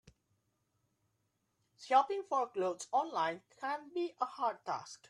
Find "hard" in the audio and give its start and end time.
4.25-4.57